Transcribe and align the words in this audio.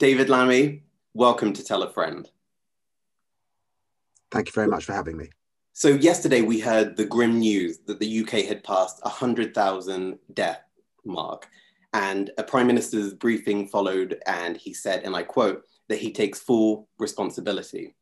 David 0.00 0.30
Lammy, 0.30 0.82
welcome 1.12 1.52
to 1.52 1.62
Tell 1.62 1.82
a 1.82 1.92
Friend. 1.92 2.26
Thank 4.30 4.46
you 4.46 4.52
very 4.52 4.66
much 4.66 4.86
for 4.86 4.94
having 4.94 5.18
me. 5.18 5.28
So, 5.74 5.88
yesterday 5.88 6.40
we 6.40 6.58
heard 6.58 6.96
the 6.96 7.04
grim 7.04 7.38
news 7.38 7.80
that 7.80 8.00
the 8.00 8.20
UK 8.20 8.46
had 8.46 8.64
passed 8.64 9.00
a 9.00 9.10
100,000 9.10 10.18
death 10.32 10.62
mark. 11.04 11.48
And 11.92 12.30
a 12.38 12.42
prime 12.42 12.66
minister's 12.66 13.12
briefing 13.12 13.68
followed, 13.68 14.22
and 14.26 14.56
he 14.56 14.72
said, 14.72 15.02
and 15.02 15.14
I 15.14 15.22
quote, 15.22 15.64
that 15.90 15.98
he 15.98 16.12
takes 16.12 16.38
full 16.38 16.88
responsibility. 16.98 17.94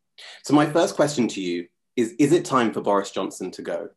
So, 0.44 0.54
my 0.54 0.66
first 0.66 0.94
question 0.94 1.26
to 1.26 1.40
you 1.40 1.66
is 1.96 2.12
Is 2.20 2.30
it 2.30 2.44
time 2.44 2.72
for 2.72 2.80
Boris 2.80 3.10
Johnson 3.10 3.50
to 3.50 3.62
go? 3.62 3.88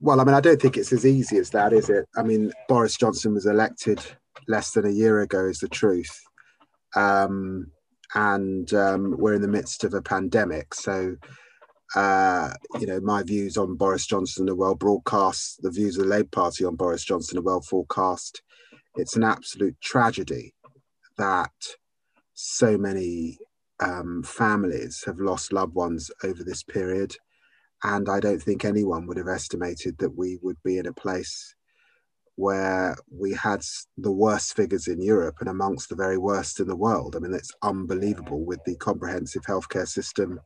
Well, 0.00 0.20
I 0.20 0.24
mean, 0.24 0.34
I 0.34 0.40
don't 0.40 0.60
think 0.60 0.76
it's 0.76 0.92
as 0.92 1.06
easy 1.06 1.38
as 1.38 1.50
that, 1.50 1.72
is 1.72 1.90
it? 1.90 2.08
I 2.16 2.24
mean, 2.24 2.50
Boris 2.66 2.96
Johnson 2.96 3.34
was 3.34 3.46
elected 3.46 4.00
less 4.48 4.72
than 4.72 4.86
a 4.86 4.90
year 4.92 5.20
ago, 5.20 5.46
is 5.46 5.58
the 5.58 5.68
truth. 5.68 6.20
Um, 6.96 7.70
and 8.14 8.72
um, 8.74 9.16
we're 9.18 9.34
in 9.34 9.42
the 9.42 9.48
midst 9.48 9.84
of 9.84 9.94
a 9.94 10.02
pandemic. 10.02 10.74
So, 10.74 11.16
uh, 11.94 12.54
you 12.80 12.86
know, 12.86 13.00
my 13.00 13.22
views 13.22 13.56
on 13.56 13.76
Boris 13.76 14.06
Johnson 14.06 14.48
are 14.48 14.56
well 14.56 14.74
broadcast. 14.74 15.60
The 15.62 15.70
views 15.70 15.96
of 15.96 16.04
the 16.04 16.10
Labour 16.10 16.28
Party 16.32 16.64
on 16.64 16.76
Boris 16.76 17.04
Johnson 17.04 17.38
are 17.38 17.42
well 17.42 17.60
forecast. 17.60 18.42
It's 18.96 19.16
an 19.16 19.24
absolute 19.24 19.80
tragedy 19.80 20.54
that 21.18 21.52
so 22.34 22.76
many 22.76 23.38
um, 23.80 24.22
families 24.22 25.04
have 25.06 25.18
lost 25.18 25.52
loved 25.52 25.74
ones 25.74 26.10
over 26.24 26.42
this 26.42 26.62
period. 26.62 27.14
And 27.82 28.08
I 28.08 28.20
don't 28.20 28.42
think 28.42 28.64
anyone 28.64 29.06
would 29.06 29.16
have 29.16 29.28
estimated 29.28 29.98
that 29.98 30.16
we 30.16 30.38
would 30.42 30.58
be 30.64 30.78
in 30.78 30.86
a 30.86 30.92
place 30.92 31.54
where 32.40 32.96
we 33.10 33.34
had 33.34 33.62
the 33.98 34.10
worst 34.10 34.56
figures 34.56 34.88
in 34.88 35.00
Europe 35.02 35.36
and 35.40 35.48
amongst 35.48 35.90
the 35.90 35.94
very 35.94 36.16
worst 36.16 36.58
in 36.58 36.66
the 36.66 36.82
world. 36.86 37.14
I 37.14 37.18
mean, 37.18 37.34
it's 37.34 37.52
unbelievable 37.62 38.44
with 38.44 38.64
the 38.64 38.76
comprehensive 38.76 39.42
healthcare 39.42 39.86
system 39.86 40.40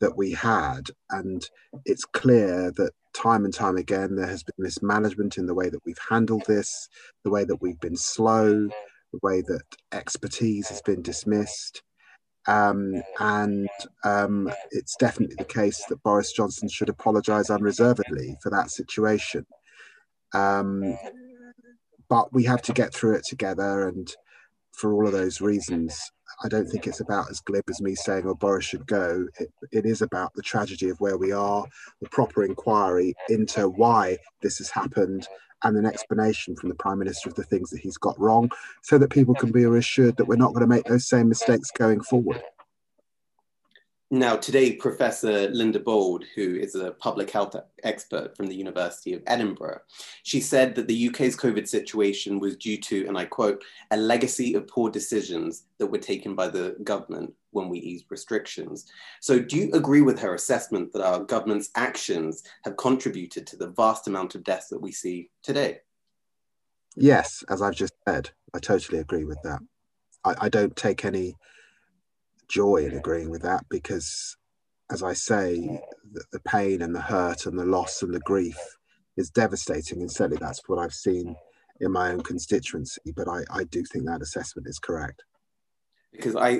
that 0.00 0.14
we 0.14 0.32
had. 0.32 0.90
And 1.10 1.48
it's 1.86 2.04
clear 2.04 2.70
that 2.76 2.92
time 3.14 3.46
and 3.46 3.54
time 3.54 3.78
again, 3.78 4.14
there 4.14 4.26
has 4.26 4.42
been 4.42 4.54
mismanagement 4.58 5.38
in 5.38 5.46
the 5.46 5.54
way 5.54 5.70
that 5.70 5.84
we've 5.86 6.04
handled 6.10 6.44
this, 6.46 6.88
the 7.24 7.30
way 7.30 7.44
that 7.44 7.62
we've 7.62 7.80
been 7.80 7.96
slow, 7.96 8.68
the 9.12 9.20
way 9.22 9.40
that 9.40 9.62
expertise 9.92 10.68
has 10.68 10.82
been 10.82 11.00
dismissed. 11.00 11.82
Um, 12.46 13.02
and 13.20 13.70
um, 14.04 14.52
it's 14.70 14.96
definitely 14.96 15.36
the 15.36 15.44
case 15.44 15.82
that 15.88 16.02
Boris 16.02 16.32
Johnson 16.32 16.68
should 16.68 16.90
apologise 16.90 17.48
unreservedly 17.48 18.36
for 18.42 18.50
that 18.50 18.70
situation. 18.70 19.46
Um, 20.34 20.98
but 22.12 22.30
we 22.30 22.44
have 22.44 22.60
to 22.60 22.74
get 22.74 22.92
through 22.92 23.14
it 23.14 23.24
together, 23.24 23.88
and 23.88 24.14
for 24.72 24.92
all 24.92 25.06
of 25.06 25.14
those 25.14 25.40
reasons, 25.40 25.98
I 26.44 26.48
don't 26.48 26.66
think 26.68 26.86
it's 26.86 27.00
about 27.00 27.30
as 27.30 27.40
glib 27.40 27.64
as 27.70 27.80
me 27.80 27.94
saying, 27.94 28.24
"Oh, 28.26 28.34
Boris 28.34 28.66
should 28.66 28.86
go." 28.86 29.28
It, 29.40 29.50
it 29.72 29.86
is 29.86 30.02
about 30.02 30.34
the 30.34 30.42
tragedy 30.42 30.90
of 30.90 31.00
where 31.00 31.16
we 31.16 31.32
are, 31.32 31.64
the 32.02 32.10
proper 32.10 32.44
inquiry 32.44 33.14
into 33.30 33.66
why 33.66 34.18
this 34.42 34.58
has 34.58 34.68
happened, 34.68 35.26
and 35.64 35.74
an 35.78 35.86
explanation 35.86 36.54
from 36.54 36.68
the 36.68 36.74
Prime 36.74 36.98
Minister 36.98 37.30
of 37.30 37.34
the 37.34 37.44
things 37.44 37.70
that 37.70 37.80
he's 37.80 37.96
got 37.96 38.20
wrong 38.20 38.50
so 38.82 38.98
that 38.98 39.08
people 39.08 39.34
can 39.34 39.50
be 39.50 39.64
reassured 39.64 40.18
that 40.18 40.26
we're 40.26 40.36
not 40.36 40.52
going 40.52 40.68
to 40.68 40.74
make 40.74 40.84
those 40.84 41.08
same 41.08 41.30
mistakes 41.30 41.70
going 41.70 42.02
forward. 42.02 42.42
Now, 44.14 44.36
today, 44.36 44.74
Professor 44.74 45.48
Linda 45.48 45.80
Bauld, 45.80 46.26
who 46.34 46.56
is 46.56 46.74
a 46.74 46.90
public 46.90 47.30
health 47.30 47.56
expert 47.82 48.36
from 48.36 48.46
the 48.46 48.54
University 48.54 49.14
of 49.14 49.22
Edinburgh, 49.26 49.80
she 50.22 50.38
said 50.38 50.74
that 50.74 50.86
the 50.86 51.08
UK's 51.08 51.34
COVID 51.34 51.66
situation 51.66 52.38
was 52.38 52.58
due 52.58 52.76
to, 52.76 53.06
and 53.08 53.16
I 53.16 53.24
quote, 53.24 53.64
a 53.90 53.96
legacy 53.96 54.52
of 54.52 54.68
poor 54.68 54.90
decisions 54.90 55.64
that 55.78 55.86
were 55.86 55.96
taken 55.96 56.34
by 56.34 56.48
the 56.48 56.76
government 56.84 57.32
when 57.52 57.70
we 57.70 57.78
eased 57.78 58.04
restrictions. 58.10 58.84
So, 59.22 59.38
do 59.38 59.56
you 59.56 59.72
agree 59.72 60.02
with 60.02 60.20
her 60.20 60.34
assessment 60.34 60.92
that 60.92 61.02
our 61.02 61.24
government's 61.24 61.70
actions 61.74 62.42
have 62.66 62.76
contributed 62.76 63.46
to 63.46 63.56
the 63.56 63.68
vast 63.68 64.08
amount 64.08 64.34
of 64.34 64.44
deaths 64.44 64.68
that 64.68 64.82
we 64.82 64.92
see 64.92 65.30
today? 65.42 65.78
Yes, 66.96 67.42
as 67.48 67.62
I've 67.62 67.76
just 67.76 67.94
said, 68.06 68.28
I 68.52 68.58
totally 68.58 68.98
agree 68.98 69.24
with 69.24 69.40
that. 69.44 69.60
I, 70.22 70.34
I 70.38 70.48
don't 70.50 70.76
take 70.76 71.06
any 71.06 71.34
joy 72.52 72.84
in 72.84 72.96
agreeing 72.96 73.30
with 73.30 73.42
that 73.42 73.64
because, 73.70 74.36
as 74.90 75.02
I 75.02 75.14
say, 75.14 75.56
the, 76.12 76.22
the 76.32 76.40
pain 76.40 76.82
and 76.82 76.94
the 76.94 77.00
hurt 77.00 77.46
and 77.46 77.58
the 77.58 77.64
loss 77.64 78.02
and 78.02 78.12
the 78.12 78.20
grief 78.20 78.58
is 79.16 79.30
devastating. 79.30 80.00
And 80.00 80.10
certainly 80.10 80.38
that's 80.38 80.60
what 80.66 80.78
I've 80.78 80.92
seen 80.92 81.34
in 81.80 81.90
my 81.90 82.10
own 82.10 82.20
constituency. 82.20 83.00
But 83.16 83.26
I, 83.26 83.40
I 83.50 83.64
do 83.64 83.82
think 83.84 84.04
that 84.04 84.20
assessment 84.20 84.68
is 84.68 84.78
correct. 84.78 85.24
Because 86.12 86.36
I, 86.36 86.50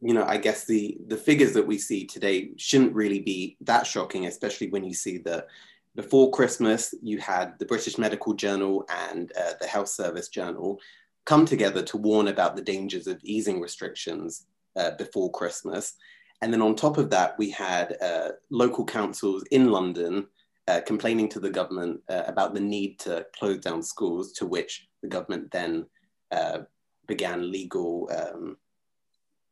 you 0.00 0.14
know, 0.14 0.24
I 0.24 0.38
guess 0.38 0.64
the 0.64 0.96
the 1.06 1.18
figures 1.18 1.52
that 1.52 1.66
we 1.66 1.76
see 1.76 2.06
today 2.06 2.52
shouldn't 2.56 2.94
really 2.94 3.20
be 3.20 3.58
that 3.60 3.86
shocking, 3.86 4.26
especially 4.26 4.70
when 4.70 4.84
you 4.84 4.94
see 4.94 5.18
that 5.18 5.48
before 5.94 6.30
Christmas 6.30 6.94
you 7.02 7.18
had 7.18 7.58
the 7.58 7.66
British 7.66 7.98
Medical 7.98 8.32
Journal 8.32 8.86
and 8.88 9.30
uh, 9.38 9.52
the 9.60 9.66
Health 9.66 9.88
Service 9.88 10.28
Journal 10.28 10.80
come 11.26 11.44
together 11.44 11.82
to 11.82 11.98
warn 11.98 12.28
about 12.28 12.56
the 12.56 12.62
dangers 12.62 13.06
of 13.06 13.20
easing 13.22 13.60
restrictions 13.60 14.46
uh, 14.76 14.92
before 14.92 15.30
Christmas. 15.30 15.94
And 16.40 16.52
then 16.52 16.62
on 16.62 16.74
top 16.74 16.98
of 16.98 17.10
that, 17.10 17.38
we 17.38 17.50
had 17.50 17.96
uh, 18.02 18.30
local 18.50 18.84
councils 18.84 19.44
in 19.50 19.70
London 19.70 20.26
uh, 20.68 20.80
complaining 20.86 21.28
to 21.28 21.40
the 21.40 21.50
government 21.50 22.00
uh, 22.08 22.22
about 22.26 22.54
the 22.54 22.60
need 22.60 22.98
to 23.00 23.26
close 23.36 23.58
down 23.58 23.82
schools, 23.82 24.32
to 24.32 24.46
which 24.46 24.88
the 25.02 25.08
government 25.08 25.50
then 25.50 25.86
uh, 26.30 26.58
began 27.06 27.50
legal, 27.50 28.10
um, 28.16 28.56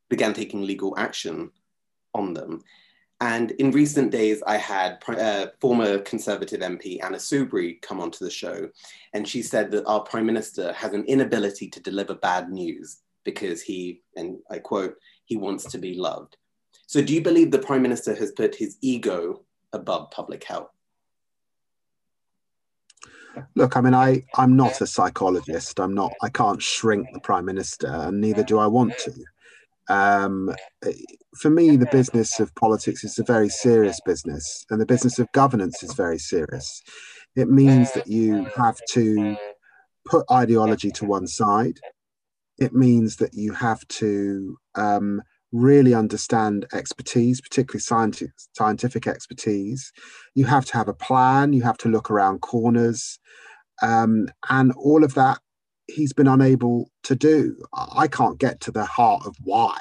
began 0.09 0.32
taking 0.32 0.62
legal 0.62 0.94
action 0.97 1.50
on 2.14 2.34
them. 2.34 2.62
And 3.20 3.50
in 3.53 3.70
recent 3.70 4.10
days, 4.10 4.42
I 4.47 4.56
had 4.56 5.03
uh, 5.06 5.48
former 5.60 5.98
Conservative 5.98 6.60
MP 6.60 7.04
Anna 7.04 7.19
Soubry 7.19 7.80
come 7.82 8.00
onto 8.00 8.25
the 8.25 8.30
show, 8.30 8.69
and 9.12 9.28
she 9.28 9.42
said 9.42 9.70
that 9.72 9.84
our 9.86 10.00
Prime 10.00 10.25
Minister 10.25 10.72
has 10.72 10.94
an 10.94 11.04
inability 11.04 11.69
to 11.69 11.80
deliver 11.80 12.14
bad 12.14 12.50
news 12.50 13.03
because 13.25 13.62
he, 13.62 14.03
and 14.16 14.38
I 14.50 14.58
quote, 14.58 14.97
he 15.25 15.36
wants 15.36 15.64
to 15.72 15.78
be 15.78 15.94
loved. 15.94 16.36
So, 16.86 17.03
do 17.03 17.14
you 17.14 17.22
believe 17.22 17.50
the 17.50 17.58
Prime 17.58 17.82
Minister 17.82 18.14
has 18.16 18.32
put 18.32 18.54
his 18.54 18.76
ego 18.81 19.44
above 19.72 20.10
public 20.10 20.44
health? 20.44 20.70
Look, 23.54 23.76
I 23.76 23.80
mean, 23.80 23.94
I, 23.94 24.25
I'm 24.36 24.56
not 24.56 24.80
a 24.80 24.86
psychologist. 24.86 25.78
I'm 25.78 25.94
not, 25.94 26.12
I 26.22 26.28
can't 26.28 26.60
shrink 26.60 27.06
the 27.12 27.20
Prime 27.20 27.44
Minister, 27.44 27.86
and 27.86 28.20
neither 28.20 28.42
do 28.42 28.59
I 28.59 28.66
want 28.66 28.98
to. 28.98 29.12
Um, 29.88 30.54
for 31.36 31.50
me, 31.50 31.76
the 31.76 31.88
business 31.92 32.41
of 32.41 32.54
politics 32.54 33.04
is 33.04 33.19
a 33.19 33.25
very 33.25 33.48
serious 33.48 34.00
business, 34.04 34.64
and 34.70 34.80
the 34.80 34.86
business 34.86 35.19
of 35.19 35.30
governance 35.32 35.82
is 35.82 35.94
very 35.94 36.19
serious. 36.19 36.82
It 37.36 37.48
means 37.48 37.92
that 37.92 38.09
you 38.09 38.44
have 38.56 38.78
to 38.91 39.36
put 40.06 40.30
ideology 40.30 40.91
to 40.92 41.04
one 41.04 41.26
side 41.26 41.78
it 42.60 42.75
means 42.75 43.16
that 43.16 43.34
you 43.34 43.54
have 43.54 43.87
to 43.88 44.56
um, 44.76 45.22
really 45.53 45.94
understand 45.94 46.66
expertise, 46.75 47.41
particularly 47.41 47.81
scientific, 47.81 48.34
scientific 48.56 49.06
expertise. 49.09 49.93
You 50.34 50.47
have 50.47 50.66
to 50.66 50.75
have 50.75 50.88
a 50.88 50.94
plan, 50.94 51.54
you 51.54 51.62
have 51.62 51.78
to 51.78 51.88
look 51.91 52.10
around 52.10 52.41
corners. 52.41 53.19
Um, 53.82 54.28
and 54.50 54.72
all 54.72 55.04
of 55.04 55.15
that 55.15 55.38
he's 55.88 56.12
been 56.12 56.28
unable 56.28 56.91
to 57.04 57.15
do. 57.16 57.56
I 57.75 58.09
can't 58.09 58.38
get 58.38 58.60
to 58.62 58.72
the 58.72 58.84
heart 58.84 59.25
of 59.27 59.37
why. 59.42 59.78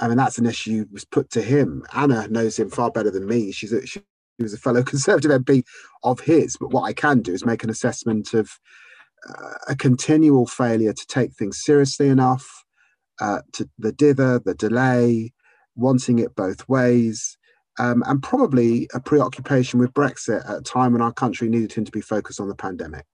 I 0.00 0.08
mean, 0.08 0.16
that's 0.18 0.38
an 0.38 0.46
issue 0.46 0.86
was 0.92 1.04
put 1.04 1.30
to 1.32 1.42
him. 1.42 1.84
Anna 1.94 2.28
knows 2.28 2.58
him 2.58 2.70
far 2.70 2.90
better 2.90 3.10
than 3.10 3.26
me. 3.26 3.52
She's 3.52 3.72
a, 3.72 3.86
she 3.86 4.02
was 4.40 4.54
a 4.54 4.58
fellow 4.58 4.82
Conservative 4.84 5.30
MP 5.30 5.64
of 6.04 6.20
his. 6.20 6.56
But 6.58 6.70
what 6.72 6.82
I 6.84 6.92
can 6.92 7.20
do 7.22 7.32
is 7.32 7.46
make 7.46 7.64
an 7.64 7.70
assessment 7.70 8.34
of 8.34 8.50
a 9.68 9.76
continual 9.76 10.46
failure 10.46 10.92
to 10.92 11.06
take 11.06 11.32
things 11.34 11.62
seriously 11.62 12.08
enough, 12.08 12.64
uh, 13.20 13.40
to 13.52 13.68
the 13.78 13.92
dither, 13.92 14.38
the 14.38 14.54
delay, 14.54 15.32
wanting 15.76 16.18
it 16.18 16.34
both 16.34 16.68
ways, 16.68 17.38
um, 17.78 18.02
and 18.06 18.22
probably 18.22 18.88
a 18.94 19.00
preoccupation 19.00 19.78
with 19.78 19.92
Brexit 19.92 20.48
at 20.48 20.58
a 20.58 20.62
time 20.62 20.92
when 20.92 21.02
our 21.02 21.12
country 21.12 21.48
needed 21.48 21.72
him 21.72 21.84
to 21.84 21.92
be 21.92 22.00
focused 22.00 22.40
on 22.40 22.48
the 22.48 22.54
pandemic. 22.54 23.06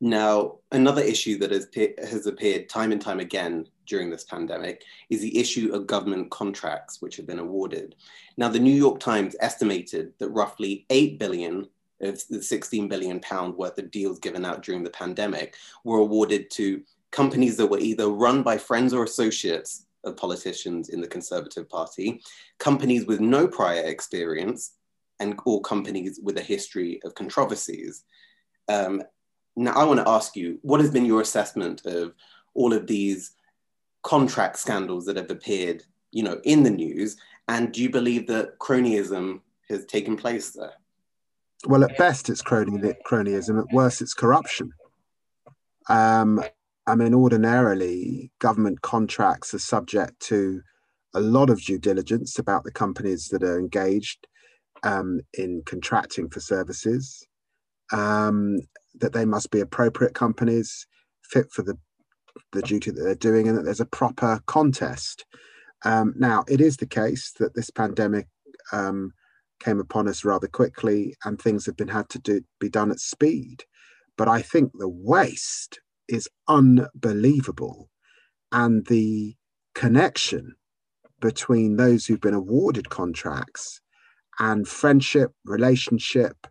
Now, 0.00 0.58
another 0.70 1.02
issue 1.02 1.38
that 1.38 1.50
has, 1.50 1.68
has 2.10 2.26
appeared 2.26 2.68
time 2.68 2.92
and 2.92 3.00
time 3.00 3.20
again 3.20 3.66
during 3.86 4.10
this 4.10 4.24
pandemic 4.24 4.82
is 5.08 5.20
the 5.20 5.38
issue 5.38 5.72
of 5.72 5.86
government 5.86 6.30
contracts 6.30 7.00
which 7.00 7.16
have 7.16 7.26
been 7.26 7.38
awarded. 7.38 7.94
Now, 8.36 8.48
the 8.48 8.58
New 8.58 8.74
York 8.74 9.00
Times 9.00 9.36
estimated 9.40 10.12
that 10.18 10.28
roughly 10.28 10.84
8 10.90 11.18
billion 11.18 11.68
of 12.04 12.22
the 12.28 12.42
16 12.42 12.88
billion 12.88 13.20
pound 13.20 13.56
worth 13.56 13.78
of 13.78 13.90
deals 13.90 14.18
given 14.18 14.44
out 14.44 14.62
during 14.62 14.82
the 14.82 14.90
pandemic 14.90 15.56
were 15.84 15.98
awarded 15.98 16.50
to 16.52 16.82
companies 17.10 17.56
that 17.56 17.66
were 17.66 17.78
either 17.78 18.08
run 18.08 18.42
by 18.42 18.58
friends 18.58 18.92
or 18.92 19.04
associates 19.04 19.86
of 20.04 20.16
politicians 20.16 20.90
in 20.90 21.00
the 21.00 21.06
Conservative 21.06 21.68
Party, 21.68 22.22
companies 22.58 23.06
with 23.06 23.20
no 23.20 23.46
prior 23.46 23.82
experience, 23.82 24.72
and 25.20 25.38
or 25.46 25.60
companies 25.60 26.20
with 26.22 26.36
a 26.38 26.42
history 26.42 27.00
of 27.04 27.14
controversies. 27.14 28.04
Um, 28.68 29.02
now, 29.56 29.72
I 29.72 29.84
want 29.84 30.00
to 30.00 30.08
ask 30.08 30.34
you, 30.34 30.58
what 30.62 30.80
has 30.80 30.90
been 30.90 31.06
your 31.06 31.20
assessment 31.20 31.86
of 31.86 32.14
all 32.54 32.72
of 32.72 32.86
these 32.86 33.32
contract 34.02 34.58
scandals 34.58 35.06
that 35.06 35.16
have 35.16 35.30
appeared, 35.30 35.84
you 36.10 36.24
know, 36.24 36.40
in 36.44 36.62
the 36.62 36.70
news? 36.70 37.16
And 37.48 37.72
do 37.72 37.82
you 37.82 37.90
believe 37.90 38.26
that 38.26 38.58
cronyism 38.58 39.40
has 39.68 39.86
taken 39.86 40.16
place 40.16 40.50
there? 40.50 40.74
Well, 41.66 41.84
at 41.84 41.96
best, 41.96 42.28
it's 42.28 42.42
cronyism. 42.42 43.58
At 43.58 43.72
worst, 43.72 44.02
it's 44.02 44.14
corruption. 44.14 44.72
Um, 45.88 46.44
I 46.86 46.94
mean, 46.94 47.14
ordinarily, 47.14 48.30
government 48.38 48.82
contracts 48.82 49.54
are 49.54 49.58
subject 49.58 50.20
to 50.20 50.60
a 51.14 51.20
lot 51.20 51.48
of 51.48 51.62
due 51.62 51.78
diligence 51.78 52.38
about 52.38 52.64
the 52.64 52.72
companies 52.72 53.28
that 53.28 53.42
are 53.42 53.58
engaged 53.58 54.26
um, 54.82 55.20
in 55.32 55.62
contracting 55.64 56.28
for 56.28 56.40
services, 56.40 57.26
um, 57.92 58.58
that 59.00 59.14
they 59.14 59.24
must 59.24 59.50
be 59.50 59.60
appropriate 59.60 60.14
companies, 60.14 60.86
fit 61.22 61.50
for 61.50 61.62
the, 61.62 61.78
the 62.52 62.62
duty 62.62 62.90
that 62.90 63.02
they're 63.02 63.14
doing, 63.14 63.48
and 63.48 63.56
that 63.56 63.62
there's 63.62 63.80
a 63.80 63.86
proper 63.86 64.40
contest. 64.46 65.24
Um, 65.84 66.12
now, 66.16 66.44
it 66.48 66.60
is 66.60 66.76
the 66.76 66.86
case 66.86 67.32
that 67.38 67.54
this 67.54 67.70
pandemic 67.70 68.26
um, 68.72 69.12
came 69.64 69.80
upon 69.80 70.08
us 70.08 70.24
rather 70.24 70.48
quickly, 70.48 71.14
and 71.24 71.40
things 71.40 71.66
have 71.66 71.76
been 71.76 71.88
had 71.88 72.08
to 72.10 72.18
do, 72.18 72.42
be 72.60 72.68
done 72.68 72.90
at 72.90 73.00
speed. 73.00 73.64
But 74.16 74.28
I 74.28 74.42
think 74.42 74.72
the 74.74 74.88
waste 74.88 75.80
is 76.08 76.28
unbelievable, 76.48 77.88
and 78.52 78.86
the 78.86 79.34
connection 79.74 80.54
between 81.20 81.76
those 81.76 82.06
who've 82.06 82.20
been 82.20 82.34
awarded 82.34 82.90
contracts 82.90 83.80
and 84.38 84.68
friendship, 84.68 85.32
relationship 85.44 86.46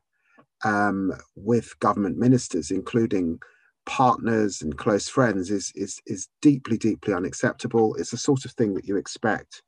um, 0.65 1.11
with 1.35 1.77
government 1.79 2.17
ministers, 2.17 2.71
including 2.71 3.39
partners 3.85 4.61
and 4.61 4.77
close 4.77 5.07
friends, 5.09 5.51
is, 5.51 5.71
is, 5.75 6.01
is 6.05 6.27
deeply, 6.41 6.77
deeply 6.77 7.13
unacceptable. 7.13 7.95
It's 7.95 8.11
the 8.11 8.17
sort 8.17 8.45
of 8.45 8.51
thing 8.51 8.73
that 8.73 8.85
you 8.85 8.95
expect 8.97 9.61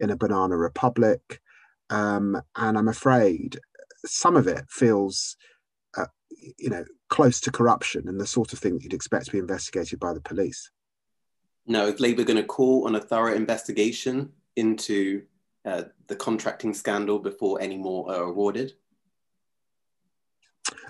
in 0.00 0.10
a 0.10 0.16
banana 0.16 0.56
republic. 0.56 1.40
Um, 1.90 2.40
and 2.56 2.78
I'm 2.78 2.88
afraid 2.88 3.58
some 4.06 4.36
of 4.36 4.46
it 4.46 4.64
feels, 4.68 5.36
uh, 5.96 6.06
you 6.56 6.70
know, 6.70 6.84
close 7.08 7.40
to 7.40 7.50
corruption 7.50 8.08
and 8.08 8.20
the 8.20 8.26
sort 8.26 8.52
of 8.52 8.58
thing 8.58 8.74
that 8.74 8.82
you'd 8.84 8.94
expect 8.94 9.26
to 9.26 9.32
be 9.32 9.38
investigated 9.38 9.98
by 9.98 10.14
the 10.14 10.20
police. 10.20 10.70
Now, 11.66 11.84
is 11.84 12.00
Labour 12.00 12.24
going 12.24 12.36
to 12.36 12.44
call 12.44 12.86
on 12.86 12.94
a 12.94 13.00
thorough 13.00 13.34
investigation 13.34 14.30
into 14.56 15.22
uh, 15.64 15.82
the 16.06 16.16
contracting 16.16 16.72
scandal 16.72 17.18
before 17.18 17.60
any 17.60 17.76
more 17.76 18.10
are 18.10 18.24
awarded? 18.24 18.72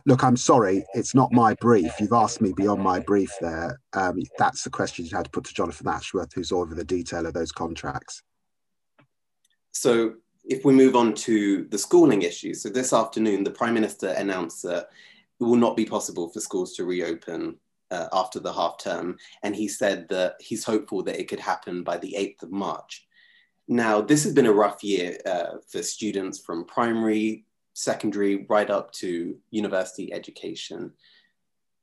Look, 0.07 0.25
I'm 0.25 0.37
sorry, 0.37 0.85
it's 0.95 1.15
not 1.15 1.33
my 1.33 1.55
brief. 1.55 1.93
You've 2.01 2.13
asked 2.13 2.41
me 2.41 2.53
beyond 2.57 2.83
my 2.83 3.01
brief 3.01 3.33
there. 3.41 3.81
Um, 3.93 4.21
that's 4.39 4.63
the 4.63 4.71
question 4.71 5.05
you 5.05 5.17
had 5.17 5.27
to 5.27 5.31
put 5.31 5.45
to 5.45 5.55
Jonathan 5.55 5.89
Ashworth, 5.89 6.33
who's 6.33 6.53
over 6.53 6.75
the 6.75 6.85
detail 6.85 7.27
of 7.27 7.35
those 7.35 7.53
contracts. 7.53 8.23
So, 9.73 10.15
if 10.51 10.65
we 10.65 10.73
move 10.73 10.97
on 10.97 11.15
to 11.15 11.65
the 11.71 11.79
schooling 11.79 12.23
issue, 12.23 12.55
so 12.55 12.69
this 12.69 12.93
afternoon, 12.93 13.45
the 13.45 13.53
Prime 13.53 13.73
Minister 13.73 14.09
announced 14.09 14.65
that 14.65 14.89
it 15.41 15.45
will 15.45 15.55
not 15.55 15.77
be 15.77 15.85
possible 15.87 16.29
for 16.29 16.41
schools 16.41 16.75
to 16.75 16.85
reopen 16.85 17.57
uh, 17.93 18.09
after 18.13 18.41
the 18.41 18.53
half 18.53 18.77
term. 18.79 19.17
And 19.45 19.55
he 19.55 19.69
said 19.69 20.09
that 20.09 20.35
he's 20.41 20.65
hopeful 20.65 21.05
that 21.05 21.21
it 21.21 21.29
could 21.29 21.39
happen 21.39 21.85
by 21.85 21.99
the 21.99 22.17
8th 22.19 22.43
of 22.43 22.51
March. 22.51 23.07
Now, 23.69 24.01
this 24.01 24.25
has 24.25 24.33
been 24.33 24.47
a 24.47 24.53
rough 24.53 24.83
year 24.83 25.19
uh, 25.25 25.59
for 25.69 25.85
students 25.85 26.41
from 26.41 26.65
primary, 26.65 27.45
secondary, 27.75 28.45
right 28.49 28.69
up 28.69 28.91
to 28.95 29.37
university 29.53 30.13
education. 30.13 30.93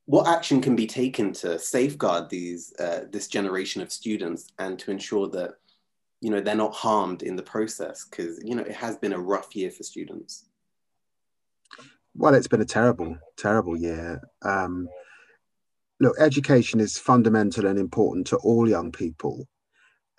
What 0.08 0.28
action 0.28 0.60
can 0.60 0.75
be 0.75 0.88
taken 0.88 1.31
to 1.34 1.58
safeguard 1.58 2.30
these 2.30 2.74
uh, 2.80 3.06
this 3.10 3.30
generation 3.30 3.81
of 3.81 3.94
students 3.94 4.50
and 4.60 4.78
to 4.80 4.92
ensure 4.92 5.30
that 5.30 5.56
you 6.22 6.30
know 6.30 6.42
they're 6.42 6.56
not 6.56 6.74
harmed 6.74 7.24
in 7.24 7.36
the 7.36 7.44
process? 7.44 8.06
Because 8.06 8.40
you 8.44 8.56
know 8.56 8.64
it 8.64 8.75
has 8.75 8.98
been 8.98 9.14
a 9.14 9.19
rough 9.19 9.56
year 9.56 9.72
for 9.72 9.84
students. 9.84 10.46
Well, 12.16 12.34
it's 12.34 12.48
been 12.48 12.62
a 12.62 12.66
terrible, 12.66 13.18
terrible 13.38 13.78
year. 13.78 14.22
Um, 14.42 14.88
look, 16.00 16.16
education 16.19 16.80
is 16.80 16.98
fundamental 16.98 17.68
and 17.68 17.78
important 17.78 18.28
to 18.28 18.38
all 18.38 18.68
young 18.68 18.92
people 18.92 19.48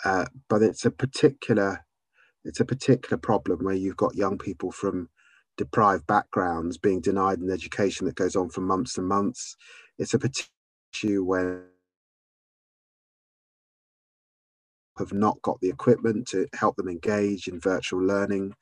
uh, 0.04 0.26
but 0.48 0.62
it's 0.62 0.84
a 0.84 0.90
particular 0.90 1.84
it's 2.44 2.60
a 2.60 2.64
particular 2.64 3.18
problem 3.18 3.64
where 3.64 3.74
you've 3.74 3.96
got 3.96 4.14
young 4.14 4.38
people 4.38 4.70
from 4.70 5.08
deprived 5.56 6.06
backgrounds 6.06 6.78
being 6.78 7.00
denied 7.00 7.40
an 7.40 7.50
education 7.50 8.06
that 8.06 8.14
goes 8.14 8.36
on 8.36 8.48
for 8.48 8.60
months 8.60 8.96
and 8.96 9.06
months. 9.06 9.56
It's 9.98 10.14
a 10.14 10.18
particular 10.18 10.48
issue 10.94 11.24
where 11.24 11.66
have 14.98 15.12
not 15.12 15.40
got 15.42 15.60
the 15.60 15.68
equipment 15.68 16.26
to 16.28 16.46
help 16.54 16.76
them 16.76 16.88
engage 16.88 17.48
in 17.48 17.60
virtual 17.60 18.00
learning 18.00 18.52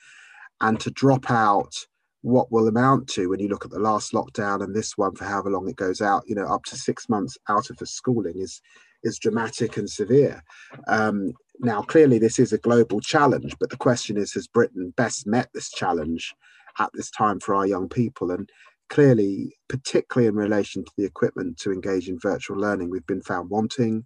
and 0.60 0.80
to 0.80 0.90
drop 0.90 1.30
out 1.30 1.74
what 2.22 2.50
will 2.50 2.66
amount 2.66 3.08
to 3.08 3.28
when 3.28 3.40
you 3.40 3.48
look 3.48 3.64
at 3.64 3.70
the 3.70 3.78
last 3.78 4.12
lockdown 4.12 4.62
and 4.62 4.74
this 4.74 4.96
one 4.96 5.14
for 5.14 5.24
however 5.24 5.50
long 5.50 5.68
it 5.68 5.76
goes 5.76 6.00
out 6.00 6.24
you 6.26 6.34
know 6.34 6.46
up 6.46 6.64
to 6.64 6.74
six 6.74 7.08
months 7.08 7.38
out 7.48 7.70
of 7.70 7.76
the 7.76 7.86
schooling 7.86 8.38
is 8.38 8.60
is 9.06 9.18
dramatic 9.18 9.76
and 9.76 9.88
severe. 9.88 10.42
Um, 10.88 11.32
now, 11.60 11.82
clearly, 11.82 12.18
this 12.18 12.38
is 12.38 12.52
a 12.52 12.58
global 12.58 13.00
challenge, 13.00 13.56
but 13.58 13.70
the 13.70 13.76
question 13.76 14.16
is 14.16 14.32
has 14.34 14.46
Britain 14.46 14.92
best 14.96 15.26
met 15.26 15.48
this 15.54 15.70
challenge 15.70 16.34
at 16.78 16.90
this 16.92 17.10
time 17.10 17.40
for 17.40 17.54
our 17.54 17.66
young 17.66 17.88
people? 17.88 18.30
And 18.30 18.50
clearly, 18.90 19.56
particularly 19.68 20.28
in 20.28 20.34
relation 20.34 20.84
to 20.84 20.92
the 20.98 21.04
equipment 21.04 21.58
to 21.58 21.72
engage 21.72 22.08
in 22.08 22.18
virtual 22.20 22.58
learning, 22.58 22.90
we've 22.90 23.06
been 23.06 23.22
found 23.22 23.48
wanting. 23.48 24.04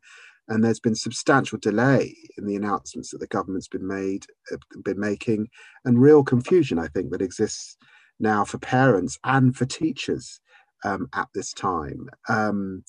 And 0.50 0.62
there's 0.62 0.80
been 0.80 0.96
substantial 0.96 1.58
delay 1.58 2.14
in 2.36 2.44
the 2.44 2.56
announcements 2.56 3.10
that 3.10 3.18
the 3.18 3.28
government's 3.28 3.68
been 3.68 3.86
made, 3.86 4.26
uh, 4.52 4.56
been 4.84 4.98
making, 5.00 5.48
and 5.84 6.00
real 6.00 6.24
confusion, 6.24 6.78
I 6.78 6.88
think, 6.88 7.10
that 7.12 7.22
exists 7.22 7.76
now 8.18 8.44
for 8.44 8.58
parents 8.58 9.18
and 9.24 9.56
for 9.56 9.64
teachers 9.64 10.40
um, 10.84 11.08
at 11.14 11.28
this 11.34 11.52
time. 11.52 12.10
Um, 12.28 12.84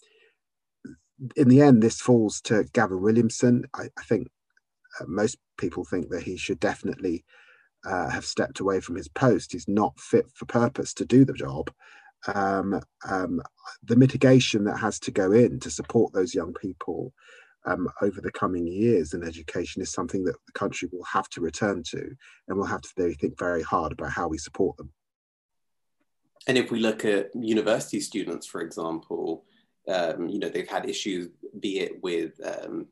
in 1.35 1.49
the 1.49 1.61
end, 1.61 1.83
this 1.83 2.01
falls 2.01 2.41
to 2.41 2.65
Gavin 2.73 3.01
Williamson. 3.01 3.65
I, 3.75 3.83
I 3.97 4.03
think 4.03 4.27
uh, 4.99 5.05
most 5.07 5.37
people 5.57 5.85
think 5.85 6.09
that 6.09 6.23
he 6.23 6.37
should 6.37 6.59
definitely 6.59 7.23
uh, 7.85 8.09
have 8.09 8.25
stepped 8.25 8.59
away 8.59 8.79
from 8.79 8.95
his 8.95 9.07
post. 9.07 9.51
He's 9.51 9.67
not 9.67 9.99
fit 9.99 10.25
for 10.33 10.45
purpose 10.45 10.93
to 10.95 11.05
do 11.05 11.25
the 11.25 11.33
job. 11.33 11.71
Um, 12.33 12.81
um, 13.07 13.41
the 13.83 13.95
mitigation 13.95 14.63
that 14.65 14.77
has 14.77 14.99
to 15.01 15.11
go 15.11 15.31
in 15.31 15.59
to 15.59 15.71
support 15.71 16.13
those 16.13 16.35
young 16.35 16.53
people 16.53 17.13
um, 17.65 17.87
over 18.01 18.21
the 18.21 18.31
coming 18.31 18.67
years 18.67 19.13
in 19.13 19.23
education 19.23 19.81
is 19.81 19.91
something 19.91 20.23
that 20.23 20.35
the 20.45 20.53
country 20.53 20.89
will 20.91 21.03
have 21.03 21.29
to 21.29 21.41
return 21.41 21.83
to, 21.83 21.99
and 22.47 22.57
we'll 22.57 22.65
have 22.65 22.81
to 22.81 23.13
think 23.13 23.37
very 23.37 23.61
hard 23.61 23.91
about 23.91 24.11
how 24.11 24.27
we 24.27 24.37
support 24.37 24.77
them. 24.77 24.91
And 26.47 26.57
if 26.57 26.71
we 26.71 26.79
look 26.79 27.05
at 27.05 27.29
university 27.35 27.99
students, 27.99 28.47
for 28.47 28.61
example, 28.61 29.45
um, 29.87 30.29
you 30.29 30.39
know 30.39 30.49
they've 30.49 30.67
had 30.67 30.89
issues 30.89 31.29
be 31.59 31.79
it 31.79 32.01
with 32.03 32.39
um, 32.45 32.87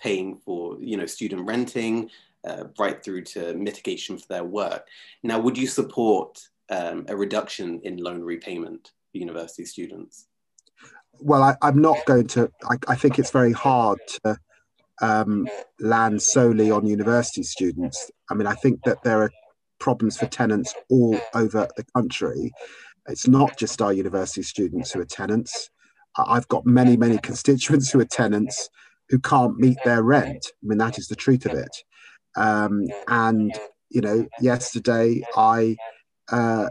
paying 0.00 0.36
for 0.38 0.76
you 0.80 0.96
know 0.96 1.06
student 1.06 1.46
renting 1.46 2.10
uh, 2.46 2.64
right 2.78 3.02
through 3.02 3.22
to 3.22 3.54
mitigation 3.54 4.18
for 4.18 4.26
their 4.28 4.44
work 4.44 4.86
now 5.22 5.38
would 5.38 5.58
you 5.58 5.66
support 5.66 6.38
um, 6.70 7.04
a 7.08 7.16
reduction 7.16 7.80
in 7.82 7.96
loan 7.96 8.22
repayment 8.22 8.92
for 9.10 9.18
university 9.18 9.64
students 9.64 10.26
well 11.20 11.42
I, 11.42 11.68
am 11.68 11.80
not 11.80 11.98
going 12.06 12.26
to 12.28 12.50
I, 12.68 12.76
I, 12.88 12.94
think 12.94 13.18
it's 13.18 13.30
very 13.30 13.52
hard 13.52 13.98
to 14.24 14.38
um, 15.00 15.48
land 15.80 16.22
solely 16.22 16.70
on 16.70 16.86
university 16.86 17.42
students 17.42 18.10
i 18.30 18.34
mean 18.34 18.46
i 18.46 18.54
think 18.54 18.82
that 18.84 19.02
there 19.02 19.22
are 19.22 19.30
problems 19.78 20.16
for 20.16 20.26
tenants 20.26 20.74
all 20.90 21.18
over 21.34 21.68
the 21.76 21.84
country 21.94 22.52
it's 23.08 23.28
not 23.28 23.56
just 23.56 23.82
our 23.82 23.92
university 23.92 24.42
students 24.42 24.92
who 24.92 25.00
are 25.00 25.04
tenants 25.04 25.70
I've 26.18 26.48
got 26.48 26.66
many, 26.66 26.96
many 26.96 27.18
constituents 27.18 27.90
who 27.90 28.00
are 28.00 28.06
tenants 28.06 28.68
who 29.08 29.18
can't 29.18 29.58
meet 29.58 29.78
their 29.84 30.02
rent. 30.02 30.46
I 30.62 30.66
mean, 30.66 30.78
that 30.78 30.98
is 30.98 31.08
the 31.08 31.16
truth 31.16 31.46
of 31.46 31.52
it. 31.52 31.76
Um, 32.36 32.86
and, 33.08 33.52
you 33.90 34.00
know, 34.00 34.26
yesterday 34.40 35.22
I 35.36 35.76
uh, 36.30 36.68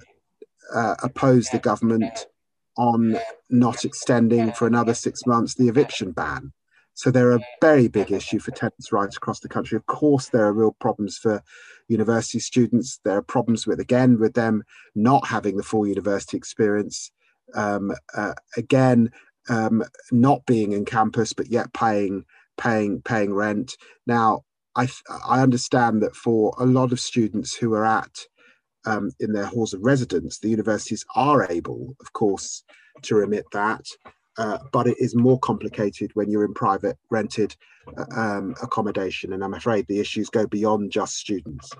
uh, 0.73 0.95
opposed 1.01 1.51
the 1.51 1.59
government 1.59 2.27
on 2.77 3.17
not 3.49 3.85
extending 3.85 4.51
for 4.51 4.67
another 4.67 4.93
six 4.93 5.25
months 5.25 5.55
the 5.55 5.67
eviction 5.67 6.11
ban. 6.11 6.51
So 6.93 7.11
they're 7.11 7.35
a 7.35 7.45
very 7.61 7.89
big 7.89 8.11
issue 8.11 8.39
for 8.39 8.51
tenants' 8.51 8.93
rights 8.93 9.17
across 9.17 9.41
the 9.41 9.49
country. 9.49 9.75
Of 9.75 9.85
course, 9.85 10.29
there 10.29 10.45
are 10.45 10.53
real 10.53 10.75
problems 10.79 11.17
for 11.17 11.43
university 11.89 12.39
students. 12.39 12.99
There 13.03 13.17
are 13.17 13.21
problems 13.21 13.67
with, 13.67 13.81
again, 13.81 14.17
with 14.17 14.33
them 14.33 14.63
not 14.95 15.27
having 15.27 15.57
the 15.57 15.63
full 15.63 15.85
university 15.85 16.37
experience. 16.37 17.11
Um, 17.53 17.91
uh, 18.15 18.33
again, 18.55 19.11
um, 19.49 19.83
not 20.11 20.45
being 20.45 20.71
in 20.71 20.85
campus 20.85 21.33
but 21.33 21.51
yet 21.51 21.73
paying 21.73 22.25
paying 22.57 23.01
paying 23.01 23.33
rent. 23.33 23.77
Now, 24.07 24.41
I 24.75 24.87
I 25.27 25.41
understand 25.41 26.01
that 26.01 26.15
for 26.15 26.55
a 26.57 26.65
lot 26.65 26.91
of 26.91 26.99
students 26.99 27.55
who 27.55 27.73
are 27.73 27.85
at 27.85 28.25
um, 28.85 29.11
in 29.19 29.31
their 29.33 29.45
halls 29.45 29.73
of 29.73 29.81
residence, 29.83 30.39
the 30.39 30.49
universities 30.49 31.05
are 31.15 31.51
able, 31.51 31.95
of 32.01 32.13
course, 32.13 32.63
to 33.03 33.15
remit 33.15 33.45
that. 33.51 33.85
uh, 34.37 34.59
but 34.71 34.87
it 34.87 34.97
is 34.99 35.15
more 35.15 35.39
complicated 35.39 36.11
when 36.13 36.29
you're 36.29 36.45
in 36.45 36.53
private 36.53 36.97
rented 37.09 37.55
uh, 37.97 38.05
um, 38.15 38.55
accommodation. 38.61 39.33
And 39.33 39.43
I'm 39.43 39.53
afraid 39.53 39.87
the 39.87 39.99
issues 39.99 40.29
go 40.29 40.45
beyond 40.45 40.91
just 40.91 41.15
students. 41.15 41.71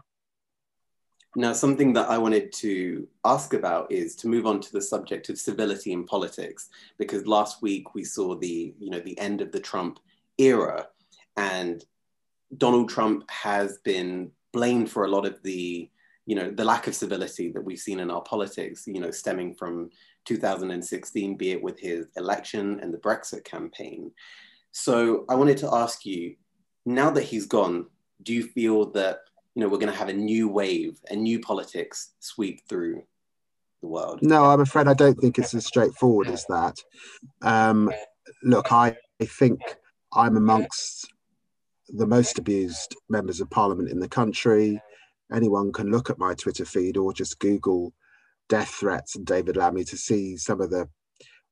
Now, 1.37 1.51
something 1.51 1.91
that 1.93 2.09
I 2.09 2.17
wanted 2.17 2.53
to 2.53 3.07
ask 3.25 3.53
about 3.53 3.91
is 3.91 4.15
to 4.17 4.29
move 4.29 4.45
on 4.45 4.61
to 4.61 4.71
the 4.71 4.81
subject 4.81 5.27
of 5.27 5.37
civility 5.37 5.91
in 5.91 6.05
politics, 6.05 6.69
because 6.97 7.27
last 7.27 7.61
week 7.61 7.93
we 7.93 8.05
saw 8.05 8.35
the, 8.35 8.73
you 8.79 8.89
know, 8.89 9.01
the 9.01 9.19
end 9.19 9.41
of 9.41 9.51
the 9.51 9.59
Trump 9.59 9.99
era, 10.37 10.87
and 11.35 11.83
Donald 12.57 12.87
Trump 12.87 13.29
has 13.29 13.79
been 13.79 14.31
blamed 14.53 14.89
for 14.89 15.03
a 15.03 15.09
lot 15.09 15.25
of 15.25 15.43
the, 15.43 15.89
you 16.25 16.35
know, 16.35 16.49
the 16.49 16.65
lack 16.65 16.87
of 16.87 16.95
civility 16.95 17.51
that 17.51 17.63
we've 17.63 17.79
seen 17.79 17.99
in 17.99 18.09
our 18.09 18.21
politics, 18.21 18.85
you 18.87 18.99
know, 18.99 19.11
stemming 19.11 19.53
from 19.53 19.89
2016, 20.25 21.37
be 21.37 21.51
it 21.51 21.61
with 21.61 21.79
his 21.79 22.07
election 22.17 22.79
and 22.81 22.93
the 22.93 22.97
Brexit 22.97 23.43
campaign. 23.43 24.11
So 24.71 25.25
I 25.29 25.35
wanted 25.35 25.57
to 25.59 25.73
ask 25.73 26.05
you, 26.05 26.35
now 26.85 27.09
that 27.11 27.23
he's 27.23 27.45
gone, 27.45 27.87
do 28.23 28.33
you 28.33 28.43
feel 28.43 28.91
that 28.91 29.19
you 29.53 29.61
know 29.61 29.69
we're 29.69 29.77
going 29.77 29.91
to 29.91 29.97
have 29.97 30.09
a 30.09 30.13
new 30.13 30.47
wave, 30.47 30.99
a 31.09 31.15
new 31.15 31.39
politics 31.39 32.13
sweep 32.19 32.61
through 32.67 33.03
the 33.81 33.87
world? 33.87 34.19
No, 34.21 34.45
I'm 34.45 34.61
afraid 34.61 34.87
I 34.87 34.93
don't 34.93 35.19
think 35.19 35.37
it's 35.37 35.53
as 35.53 35.65
straightforward 35.65 36.27
as 36.27 36.45
that. 36.47 36.75
Um, 37.41 37.91
look, 38.43 38.71
I 38.71 38.97
think 39.23 39.61
I'm 40.13 40.37
amongst 40.37 41.07
the 41.89 42.07
most 42.07 42.39
abused 42.39 42.95
members 43.09 43.41
of 43.41 43.49
parliament 43.49 43.89
in 43.89 43.99
the 43.99 44.09
country. 44.09 44.81
Anyone 45.33 45.71
can 45.71 45.91
look 45.91 46.09
at 46.09 46.19
my 46.19 46.33
Twitter 46.33 46.65
feed 46.65 46.97
or 46.97 47.13
just 47.13 47.39
Google 47.39 47.93
death 48.47 48.69
threats 48.69 49.15
and 49.15 49.25
David 49.25 49.57
Lammy 49.57 49.83
to 49.85 49.97
see 49.97 50.37
some 50.37 50.61
of 50.61 50.69
the 50.69 50.87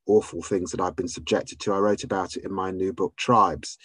awful 0.06 0.42
things 0.42 0.72
that 0.72 0.82
I've 0.82 0.96
been 0.96 1.08
subjected 1.08 1.60
to. 1.62 1.74
I 1.74 1.80
wrote 1.80 2.04
about 2.04 2.36
it 2.36 2.44
in 2.44 2.54
my 2.54 2.72
new 2.72 2.94
book, 2.94 3.16
Tribes. 3.18 3.78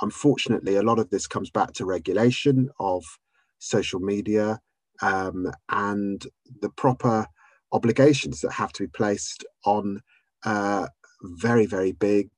Unfortunately, 0.00 0.76
a 0.76 0.82
lot 0.82 0.98
of 0.98 1.10
this 1.10 1.26
comes 1.26 1.50
back 1.50 1.72
to 1.74 1.86
regulation 1.86 2.68
of 2.80 3.04
social 3.58 4.00
media 4.00 4.60
um, 5.02 5.50
and 5.70 6.26
the 6.60 6.70
proper 6.70 7.26
obligations 7.72 8.40
that 8.40 8.52
have 8.52 8.72
to 8.72 8.84
be 8.84 8.88
placed 8.88 9.44
on 9.64 10.00
uh, 10.44 10.86
very, 11.22 11.66
very 11.66 11.92
big, 11.92 12.28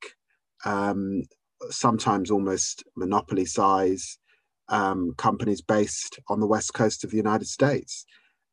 um, 0.65 1.23
sometimes 1.71 2.31
almost 2.31 2.85
monopoly 2.97 3.45
size 3.45 4.19
um, 4.69 5.15
companies 5.17 5.61
based 5.61 6.19
on 6.29 6.41
the 6.41 6.47
west 6.47 6.75
coast 6.75 7.05
of 7.05 7.11
the 7.11 7.17
United 7.17 7.47
States. 7.47 8.05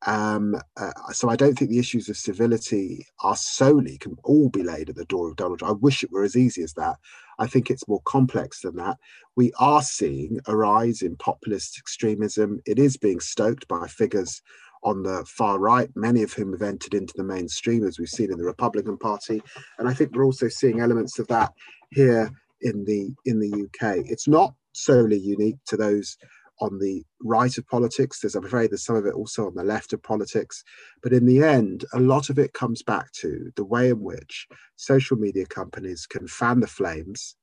Um, 0.05 0.55
uh, 0.77 0.91
so 1.13 1.29
I 1.29 1.35
don't 1.35 1.57
think 1.57 1.71
the 1.71 1.79
issues 1.79 2.09
of 2.09 2.17
civility 2.17 3.05
are 3.23 3.35
solely 3.35 3.97
can 3.97 4.15
all 4.23 4.49
be 4.49 4.61
laid 4.61 4.89
at 4.89 4.95
the 4.95 5.05
door 5.05 5.29
of 5.29 5.35
Donald 5.35 5.59
Trump. 5.59 5.77
I 5.77 5.81
wish 5.81 6.03
it 6.03 6.11
were 6.11 6.23
as 6.23 6.35
easy 6.35 6.61
as 6.61 6.73
that. 6.73 6.97
I 7.39 7.47
think 7.47 7.69
it's 7.69 7.87
more 7.87 8.01
complex 8.05 8.61
than 8.61 8.75
that. 8.75 8.97
We 9.35 9.51
are 9.59 9.81
seeing 9.81 10.39
a 10.47 10.55
rise 10.55 11.01
in 11.01 11.15
populist 11.17 11.77
extremism. 11.77 12.61
It 12.65 12.77
is 12.77 12.97
being 12.97 13.19
stoked 13.19 13.67
by 13.67 13.87
figures 13.87 14.41
on 14.83 15.01
the 15.01 15.25
far 15.25 15.59
right, 15.59 15.89
many 15.95 16.21
of 16.21 16.31
whom 16.31 16.51
have 16.51 16.61
entered 16.61 16.93
into 16.93 17.13
the 17.17 17.23
mainstream, 17.23 17.83
as 17.83 17.97
we've 17.97 18.07
seen 18.07 18.31
in 18.31 18.37
the 18.37 18.45
Republican 18.45 18.97
Party. 18.97 19.41
And 19.79 19.89
I 19.89 19.93
think 19.93 20.15
we're 20.15 20.25
also 20.25 20.47
seeing 20.47 20.79
elements 20.79 21.17
of 21.17 21.27
that 21.27 21.51
here 21.89 22.29
in 22.61 22.85
the 22.85 23.09
in 23.25 23.39
the 23.39 23.63
UK. 23.63 24.05
It's 24.05 24.27
not 24.27 24.53
solely 24.75 25.19
unique 25.19 25.57
to 25.67 25.77
those 25.77 26.17
on 26.61 26.79
the 26.79 27.03
right 27.21 27.57
of 27.57 27.67
politics. 27.67 28.19
There's, 28.19 28.35
I'm 28.35 28.45
afraid, 28.45 28.71
there's 28.71 28.85
some 28.85 28.95
of 28.95 29.05
it 29.05 29.13
also 29.13 29.45
on 29.45 29.55
the 29.55 29.63
left 29.63 29.93
of 29.93 30.01
politics. 30.01 30.63
But 31.03 31.13
in 31.13 31.25
the 31.25 31.43
end, 31.43 31.85
a 31.93 31.99
lot 31.99 32.29
of 32.29 32.39
it 32.39 32.53
comes 32.53 32.81
back 32.81 33.11
to 33.19 33.51
the 33.55 33.65
way 33.65 33.89
in 33.89 34.01
which 34.01 34.47
social 34.75 35.17
media 35.17 35.45
companies 35.45 36.05
can 36.05 36.27
fan 36.27 36.61
the 36.61 36.67
flames 36.67 37.35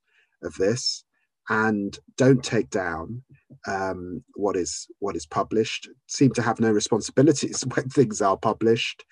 of 0.43 0.55
this 0.55 1.05
and 1.49 1.99
don't 2.17 2.43
take 2.43 2.71
down 2.71 3.23
um, 3.67 4.23
what 4.35 4.57
is 4.57 4.87
what 5.01 5.17
is 5.17 5.27
published. 5.27 5.89
Seem 6.07 6.33
to 6.35 6.43
have 6.43 6.61
no 6.61 6.71
responsibilities 6.71 7.63
when 7.75 7.89
things 7.89 8.23
are 8.23 8.37
published, 8.37 9.05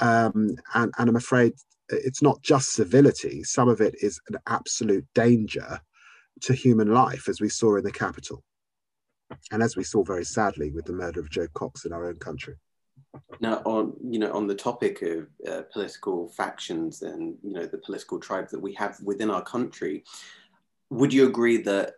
um, 0.00 0.50
and, 0.74 0.92
and 0.98 1.08
I'm 1.08 1.16
afraid 1.16 1.52
it's 1.88 2.22
not 2.22 2.42
just 2.42 2.74
civility. 2.74 3.42
Some 3.44 3.68
of 3.68 3.80
it 3.80 3.94
is 4.02 4.20
an 4.28 4.38
absolute 4.46 5.06
danger 5.14 5.80
to 6.42 6.52
human 6.52 6.92
life, 6.92 7.28
as 7.28 7.40
we 7.40 7.48
saw 7.48 7.76
in 7.76 7.84
the 7.84 7.92
capital, 7.92 8.42
and 9.52 9.62
as 9.62 9.76
we 9.76 9.84
saw 9.84 10.02
very 10.02 10.24
sadly 10.24 10.70
with 10.70 10.84
the 10.84 10.92
murder 10.92 11.20
of 11.20 11.30
Jo 11.30 11.46
Cox 11.54 11.84
in 11.84 11.92
our 11.92 12.06
own 12.06 12.16
country. 12.16 12.56
Now, 13.40 13.62
on 13.64 13.94
you 14.02 14.18
know, 14.18 14.32
on 14.32 14.46
the 14.46 14.54
topic 14.54 15.02
of 15.02 15.28
uh, 15.48 15.62
political 15.72 16.28
factions 16.28 17.02
and 17.02 17.36
you 17.42 17.52
know 17.52 17.66
the 17.66 17.78
political 17.78 18.18
tribes 18.18 18.50
that 18.50 18.60
we 18.60 18.74
have 18.74 19.00
within 19.02 19.30
our 19.30 19.42
country, 19.42 20.04
would 20.90 21.12
you 21.12 21.26
agree 21.26 21.58
that 21.58 21.94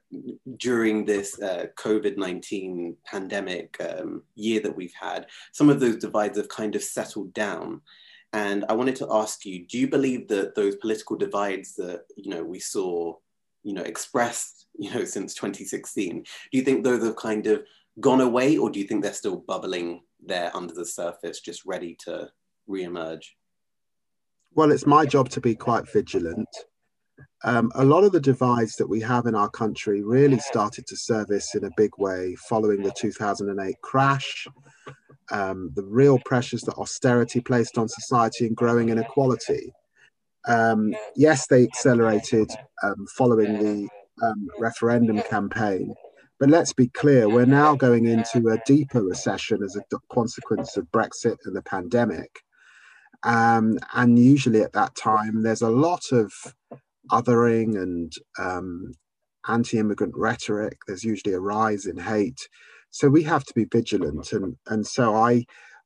during 0.57 1.05
this 1.05 1.41
uh, 1.41 1.67
COVID 1.77 2.17
nineteen 2.17 2.97
pandemic 3.05 3.77
um, 3.81 4.23
year 4.35 4.61
that 4.61 4.77
we've 4.77 4.95
had, 5.01 5.27
some 5.53 5.71
of 5.71 5.81
those 5.81 5.97
divides 5.97 6.37
have 6.37 6.49
kind 6.49 6.75
of 6.75 6.83
settled 6.83 7.33
down? 7.33 7.81
And 8.33 8.65
I 8.69 8.75
wanted 8.75 8.97
to 8.97 9.09
ask 9.11 9.45
you: 9.45 9.67
Do 9.67 9.79
you 9.79 9.89
believe 9.89 10.29
that 10.29 10.55
those 10.55 10.77
political 10.77 11.17
divides 11.17 11.75
that 11.77 12.05
you 12.17 12.31
know 12.31 12.45
we 12.45 12.61
saw, 12.61 13.17
you 13.63 13.75
know, 13.75 13.83
expressed 13.83 14.61
you 14.81 14.93
know, 14.93 15.05
since 15.05 15.35
2016. 15.35 16.23
Do 16.23 16.59
you 16.59 16.63
think 16.63 16.83
those 16.83 17.05
have 17.05 17.17
kind 17.17 17.47
of 17.47 17.63
gone 18.01 18.21
away, 18.21 18.57
or 18.57 18.71
do 18.71 18.81
you 18.81 18.87
think 18.87 19.03
they're 19.03 19.13
still 19.13 19.45
bubbling 19.47 20.01
there 20.25 20.51
under 20.57 20.73
the 20.73 20.87
surface, 20.87 21.41
just 21.41 21.67
ready 21.67 21.97
to 22.07 22.31
re-emerge? 22.67 23.37
Well, 24.55 24.73
it's 24.73 24.87
my 24.87 25.07
job 25.07 25.29
to 25.31 25.41
be 25.41 25.55
quite 25.55 25.91
vigilant. 25.91 26.49
Um, 27.45 27.71
a 27.75 27.85
lot 27.85 28.05
of 28.05 28.13
the 28.13 28.21
divides 28.21 28.77
that 28.77 28.89
we 28.89 29.01
have 29.01 29.27
in 29.27 29.35
our 29.35 29.51
country 29.51 30.03
really 30.03 30.39
started 30.39 30.87
to 30.87 30.97
service 30.97 31.55
in 31.55 31.65
a 31.65 31.71
big 31.77 31.91
way 31.99 32.35
following 32.49 32.83
the 32.83 32.93
2008 32.93 33.77
crash. 33.83 34.47
Um, 35.31 35.71
the 35.75 35.85
real 35.85 36.19
pressures 36.25 36.63
that 36.63 36.77
austerity 36.77 37.41
placed 37.41 37.79
on 37.79 37.89
society 37.89 38.47
and 38.47 38.57
growing 38.57 38.89
inequality. 38.89 39.73
Um, 40.49 40.95
yes, 41.17 41.47
they 41.47 41.65
accelerated 41.65 42.51
um, 42.83 43.07
following 43.17 43.59
the 43.59 43.89
um, 44.23 44.49
referendum 44.59 45.23
campaign. 45.23 45.95
But 46.39 46.49
let's 46.49 46.73
be 46.73 46.89
clear, 46.89 47.29
we're 47.29 47.45
now 47.45 47.75
going 47.75 48.07
into 48.07 48.49
a 48.49 48.63
deeper 48.65 49.03
recession 49.03 49.63
as 49.63 49.77
a 49.77 49.83
consequence 50.11 50.77
of 50.79 50.91
Brexit 50.91 51.37
and 51.45 51.55
the 51.55 51.63
pandemic. 51.63 52.41
Um, 53.23 53.79
and 53.95 54.19
usually 54.19 54.63
at 54.63 54.73
that 54.73 54.95
time, 54.97 55.43
there's 55.43 55.61
a 55.61 55.69
lot 55.69 56.13
of 56.13 56.33
othering 57.11 57.77
and 57.77 58.13
um, 58.39 58.95
anti 59.47 59.79
immigrant 59.79 60.15
rhetoric. 60.17 60.79
There's 60.87 61.05
usually 61.05 61.35
a 61.35 61.41
rise 61.41 61.85
in 61.85 61.99
hate. 61.99 62.49
So 62.89 63.09
we 63.09 63.23
have 63.25 63.45
to 63.45 63.55
be 63.55 63.67
vigilant. 63.71 64.33
And, 64.33 64.57
and 64.67 64.87
so 64.87 65.15
I, 65.15 65.45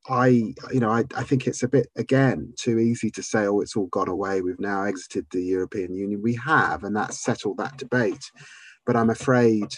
I, 0.08 0.26
you 0.72 0.80
know, 0.80 0.90
I, 0.90 1.04
I 1.16 1.22
think 1.22 1.46
it's 1.46 1.62
a 1.62 1.68
bit 1.68 1.88
again 1.96 2.52
too 2.56 2.78
easy 2.78 3.10
to 3.12 3.22
say, 3.22 3.46
oh, 3.46 3.60
it's 3.60 3.76
all 3.76 3.86
gone 3.86 4.08
away. 4.08 4.42
We've 4.42 4.60
now 4.60 4.84
exited 4.84 5.26
the 5.30 5.42
European 5.42 5.94
Union. 5.94 6.20
We 6.22 6.34
have, 6.34 6.84
and 6.84 6.94
that's 6.94 7.22
settled 7.22 7.56
that 7.58 7.78
debate. 7.78 8.30
But 8.86 8.96
I'm 8.96 9.10
afraid 9.10 9.74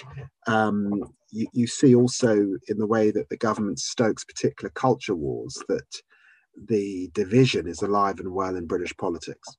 um, 0.48 1.14
you, 1.30 1.46
you 1.52 1.66
see 1.68 1.94
also 1.94 2.32
in 2.68 2.78
the 2.78 2.86
way 2.86 3.12
that 3.12 3.28
the 3.28 3.36
government 3.36 3.78
stokes 3.78 4.24
particular 4.24 4.70
culture 4.70 5.14
wars 5.14 5.62
that 5.68 6.02
the 6.68 7.10
division 7.12 7.68
is 7.68 7.82
alive 7.82 8.18
and 8.18 8.32
well 8.32 8.56
in 8.56 8.66
British 8.66 8.96
politics. 8.96 9.56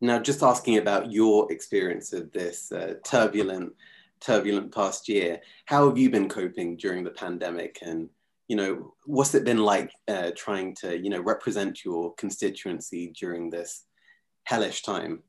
Now, 0.00 0.18
just 0.18 0.42
asking 0.42 0.78
about 0.78 1.12
your 1.12 1.50
experience 1.52 2.12
of 2.12 2.32
this 2.32 2.70
uh, 2.70 2.94
turbulent, 3.04 3.72
turbulent 4.20 4.72
past 4.72 5.08
year, 5.08 5.40
how 5.66 5.88
have 5.88 5.98
you 5.98 6.10
been 6.10 6.28
coping 6.28 6.76
during 6.76 7.04
the 7.04 7.10
pandemic 7.10 7.78
and 7.82 8.08
you 8.52 8.56
know, 8.56 8.92
what's 9.06 9.34
it 9.34 9.44
been 9.44 9.64
like 9.64 9.90
uh, 10.08 10.30
trying 10.36 10.74
to, 10.74 10.98
you 10.98 11.08
know, 11.08 11.22
represent 11.22 11.86
your 11.86 12.12
constituency 12.16 13.10
during 13.18 13.48
this 13.48 13.86
hellish 14.44 14.82
time? 14.82 15.22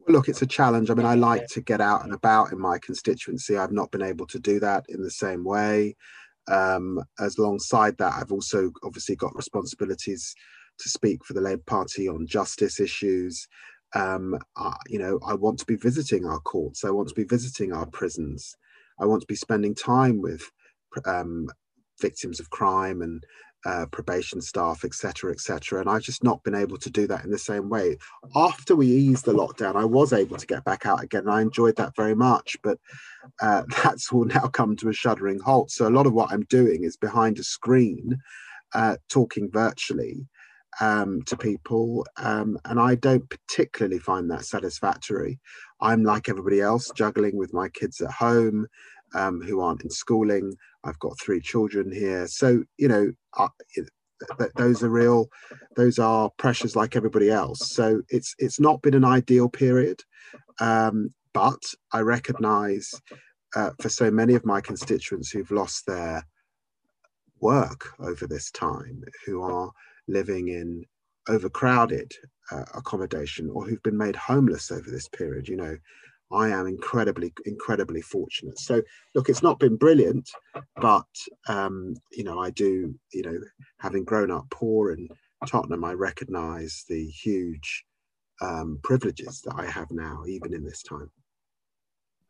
Well, 0.00 0.16
look, 0.16 0.28
it's 0.28 0.42
a 0.42 0.46
challenge. 0.46 0.90
I 0.90 0.94
mean, 0.94 1.06
I 1.06 1.14
like 1.14 1.46
to 1.52 1.60
get 1.60 1.80
out 1.80 2.02
and 2.02 2.14
about 2.14 2.50
in 2.50 2.60
my 2.60 2.78
constituency. 2.78 3.56
I've 3.56 3.70
not 3.70 3.92
been 3.92 4.02
able 4.02 4.26
to 4.26 4.40
do 4.40 4.58
that 4.58 4.86
in 4.88 5.04
the 5.04 5.10
same 5.12 5.44
way. 5.44 5.94
Um, 6.50 7.00
as 7.20 7.38
alongside 7.38 7.96
that, 7.98 8.14
I've 8.14 8.32
also 8.32 8.72
obviously 8.82 9.14
got 9.14 9.36
responsibilities 9.36 10.34
to 10.80 10.88
speak 10.88 11.24
for 11.24 11.34
the 11.34 11.40
Labour 11.40 11.62
Party 11.64 12.08
on 12.08 12.26
justice 12.26 12.80
issues. 12.80 13.46
Um, 13.94 14.36
uh, 14.56 14.74
you 14.88 14.98
know, 14.98 15.20
I 15.24 15.34
want 15.34 15.60
to 15.60 15.66
be 15.66 15.76
visiting 15.76 16.26
our 16.26 16.40
courts. 16.40 16.84
I 16.84 16.90
want 16.90 17.08
to 17.10 17.14
be 17.14 17.22
visiting 17.22 17.72
our 17.72 17.86
prisons. 17.86 18.56
I 18.98 19.06
want 19.06 19.20
to 19.20 19.28
be 19.28 19.36
spending 19.36 19.76
time 19.76 20.20
with 20.20 20.50
um, 21.06 21.48
victims 22.00 22.40
of 22.40 22.50
crime 22.50 23.02
and 23.02 23.24
uh, 23.66 23.86
probation 23.92 24.40
staff, 24.40 24.84
etc., 24.84 25.32
etc. 25.32 25.80
And 25.80 25.90
I've 25.90 26.02
just 26.02 26.24
not 26.24 26.42
been 26.44 26.54
able 26.54 26.78
to 26.78 26.90
do 26.90 27.06
that 27.08 27.24
in 27.24 27.30
the 27.30 27.38
same 27.38 27.68
way. 27.70 27.98
After 28.36 28.76
we 28.76 28.88
eased 28.88 29.24
the 29.26 29.34
lockdown, 29.34 29.76
I 29.76 29.84
was 29.84 30.12
able 30.12 30.36
to 30.38 30.46
get 30.46 30.64
back 30.64 30.86
out 30.86 31.02
again. 31.02 31.28
I 31.28 31.42
enjoyed 31.42 31.76
that 31.76 31.96
very 31.96 32.14
much, 32.16 32.56
but 32.62 32.78
uh, 33.42 33.62
that's 33.84 34.12
all 34.12 34.24
now 34.26 34.48
come 34.48 34.76
to 34.76 34.88
a 34.90 34.92
shuddering 34.94 35.40
halt. 35.40 35.70
So 35.70 35.88
a 35.88 35.90
lot 35.96 36.06
of 36.06 36.14
what 36.14 36.32
I'm 36.32 36.44
doing 36.44 36.84
is 36.84 36.96
behind 36.96 37.38
a 37.38 37.44
screen, 37.44 38.18
uh, 38.74 38.96
talking 39.08 39.50
virtually. 39.52 40.26
um, 40.80 41.22
to 41.24 41.36
people, 41.36 42.06
um, 42.16 42.58
and 42.64 42.80
I 42.80 42.94
don't 42.96 43.28
particularly 43.28 43.98
find 43.98 44.30
that 44.30 44.44
satisfactory. 44.44 45.38
I'm 45.80 46.02
like 46.04 46.28
everybody 46.28 46.60
else, 46.60 46.90
juggling 46.96 47.36
with 47.36 47.52
my 47.54 47.68
kids 47.68 48.00
at 48.00 48.10
home 48.12 48.66
um, 49.14 49.40
who 49.40 49.60
aren't 49.60 49.82
in 49.82 49.90
schooling. 49.90 50.54
I've 50.84 50.98
got 50.98 51.18
three 51.20 51.40
children 51.40 51.92
here, 51.92 52.26
so 52.26 52.64
you 52.76 52.88
know, 52.88 53.12
I, 53.36 53.48
those 54.56 54.82
are 54.82 54.88
real. 54.88 55.28
Those 55.76 55.98
are 55.98 56.30
pressures 56.38 56.76
like 56.76 56.96
everybody 56.96 57.30
else. 57.30 57.70
So 57.70 58.02
it's 58.08 58.34
it's 58.38 58.60
not 58.60 58.82
been 58.82 58.94
an 58.94 59.04
ideal 59.04 59.48
period, 59.48 60.00
um, 60.60 61.12
but 61.32 61.62
I 61.92 62.00
recognise 62.00 62.90
uh, 63.54 63.70
for 63.80 63.88
so 63.88 64.10
many 64.10 64.34
of 64.34 64.44
my 64.44 64.60
constituents 64.60 65.30
who've 65.30 65.50
lost 65.50 65.86
their 65.86 66.26
work 67.40 67.88
over 67.98 68.26
this 68.26 68.50
time, 68.50 69.02
who 69.26 69.42
are 69.42 69.70
living 70.08 70.48
in 70.48 70.84
overcrowded 71.28 72.12
uh, 72.50 72.64
accommodation 72.74 73.50
or 73.50 73.64
who've 73.66 73.82
been 73.82 73.96
made 73.96 74.16
homeless 74.16 74.70
over 74.70 74.90
this 74.90 75.08
period. 75.08 75.48
You 75.48 75.56
know, 75.56 75.76
I 76.32 76.48
am 76.48 76.66
incredibly, 76.66 77.32
incredibly 77.44 78.00
fortunate. 78.00 78.58
So, 78.58 78.82
look, 79.14 79.28
it's 79.28 79.42
not 79.42 79.58
been 79.58 79.76
brilliant, 79.76 80.30
but 80.76 81.06
um, 81.48 81.94
you 82.10 82.24
know, 82.24 82.40
I 82.40 82.50
do, 82.50 82.94
you 83.12 83.22
know, 83.22 83.38
having 83.78 84.04
grown 84.04 84.30
up 84.30 84.46
poor 84.50 84.92
in 84.92 85.08
Tottenham, 85.46 85.84
I 85.84 85.92
recognise 85.92 86.84
the 86.88 87.06
huge 87.06 87.84
um, 88.40 88.78
privileges 88.82 89.42
that 89.42 89.54
I 89.56 89.66
have 89.66 89.90
now, 89.90 90.24
even 90.26 90.54
in 90.54 90.64
this 90.64 90.82
time. 90.82 91.10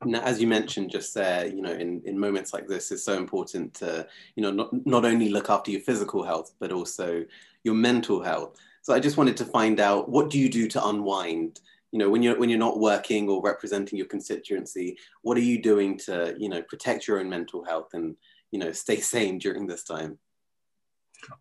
Now, 0.05 0.23
as 0.23 0.41
you 0.41 0.47
mentioned 0.47 0.91
just 0.91 1.15
there, 1.15 1.47
you 1.47 1.63
know, 1.63 1.73
in, 1.73 2.03
in 2.05 2.19
moments 2.19 2.53
like 2.53 2.67
this, 2.67 2.91
it's 2.91 3.05
so 3.05 3.15
important 3.15 3.75
to, 3.75 4.07
you 4.35 4.43
know, 4.43 4.51
not, 4.51 4.87
not 4.87 5.05
only 5.05 5.29
look 5.29 5.49
after 5.49 5.71
your 5.71 5.81
physical 5.81 6.25
health, 6.25 6.55
but 6.59 6.73
also 6.73 7.25
your 7.63 7.75
mental 7.75 8.21
health. 8.21 8.59
So 8.83 8.93
I 8.93 8.99
just 8.99 9.17
wanted 9.17 9.37
to 9.37 9.45
find 9.45 9.79
out 9.79 10.09
what 10.09 10.29
do 10.29 10.41
you 10.41 10.49
do 10.49 10.67
to 10.69 10.87
unwind? 10.87 11.61
You 11.93 11.99
know, 11.99 12.11
when 12.11 12.23
you're 12.23 12.39
when 12.39 12.49
you're 12.49 12.59
not 12.59 12.81
working 12.81 13.29
or 13.29 13.43
representing 13.43 13.99
your 13.99 14.09
constituency, 14.09 14.97
what 15.23 15.37
are 15.37 15.41
you 15.41 15.61
doing 15.61 15.99
to, 15.99 16.35
you 16.39 16.49
know, 16.49 16.63
protect 16.63 17.07
your 17.07 17.21
own 17.21 17.29
mental 17.29 17.65
health 17.65 17.91
and, 17.93 18.17
you 18.51 18.59
know, 18.59 18.73
stay 18.73 18.99
sane 18.99 19.39
during 19.39 19.67
this 19.67 19.85
time? 19.85 20.19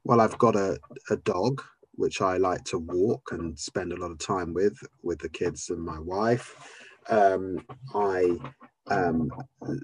Well, 0.04 0.22
I've 0.22 0.38
got 0.38 0.56
a, 0.56 0.78
a 1.10 1.16
dog 1.18 1.64
which 1.96 2.22
I 2.22 2.38
like 2.38 2.64
to 2.66 2.80
walk 2.80 3.30
and 3.32 3.58
spend 3.58 3.94
a 3.94 3.96
lot 3.96 4.12
of 4.12 4.20
time 4.20 4.54
with, 4.54 4.78
with 5.04 5.20
the 5.20 5.30
kids 5.30 5.70
and 5.70 5.82
my 5.82 6.00
wife. 6.00 6.56
Um, 7.10 7.66
I 7.94 8.38
um, 8.90 9.30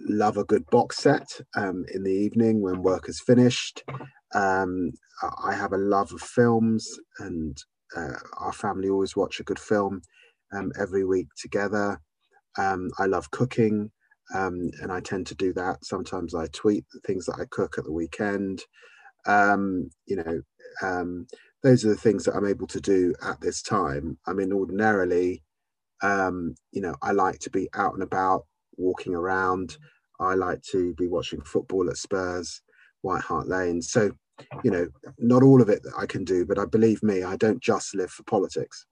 love 0.08 0.38
a 0.38 0.44
good 0.44 0.66
box 0.70 0.98
set 0.98 1.28
um, 1.56 1.86
in 1.94 2.04
the 2.04 2.12
evening 2.12 2.62
when 2.62 2.82
work 2.82 3.10
is 3.10 3.20
finished. 3.20 3.84
Um, 4.34 4.92
I 5.44 5.54
have 5.54 5.74
a 5.74 5.78
love 5.78 6.12
of 6.14 6.22
films, 6.22 7.00
and 7.20 7.58
uh, 7.96 8.14
our 8.38 8.54
family 8.54 8.90
always 8.90 9.16
watch 9.16 9.40
a 9.40 9.44
good 9.44 9.60
film 9.60 10.02
um, 10.54 10.72
every 10.80 11.06
week 11.06 11.28
together. 11.38 12.00
Um, 12.58 12.90
I 12.98 13.06
love 13.06 13.32
cooking, 13.32 13.92
um, 14.34 14.72
and 14.82 14.92
I 14.92 15.00
tend 15.00 15.28
to 15.28 15.36
do 15.36 15.54
that. 15.54 15.86
Sometimes 15.86 16.34
I 16.34 16.48
tweet 16.48 16.86
the 16.94 17.00
things 17.02 17.26
that 17.26 17.40
I 17.40 17.46
cook 17.50 17.78
at 17.78 17.84
the 17.84 17.92
weekend. 17.92 18.64
Um, 19.26 19.90
you 20.06 20.18
know, 20.18 20.42
um, 20.82 21.28
those 21.64 21.86
are 21.86 21.90
the 21.90 21.96
things 21.96 22.24
that 22.26 22.36
I'm 22.36 22.48
able 22.48 22.68
to 22.68 22.82
do 22.82 23.14
at 23.24 23.42
this 23.42 23.62
time. 23.62 24.18
I 24.26 24.34
mean, 24.34 24.54
ordinarily, 24.54 25.44
um, 26.02 26.56
you 26.72 26.82
know, 26.82 26.96
I 27.02 27.12
like 27.12 27.40
to 27.40 27.50
be 27.50 27.70
out 27.76 27.94
and 27.94 28.04
about, 28.04 28.46
walking 28.78 29.16
around. 29.16 29.78
I 30.20 30.34
like 30.36 30.62
to 30.72 30.94
be 30.96 31.08
watching 31.08 31.42
football 31.42 31.90
at 31.90 31.98
Spurs, 31.98 32.62
White 33.02 33.24
Hart 33.24 33.48
Lane. 33.48 33.82
So, 33.82 34.12
you 34.64 34.72
know, 34.72 34.88
not 35.20 35.44
all 35.44 35.62
of 35.62 35.70
it 35.70 35.84
that 35.84 35.94
I 35.98 36.06
can 36.06 36.24
do, 36.24 36.46
but 36.46 36.60
I 36.60 36.66
believe 36.66 37.04
me, 37.04 37.24
I 37.24 37.36
don't 37.38 37.62
just 37.62 37.96
live 37.96 38.12
for 38.12 38.24
politics. 38.24 38.86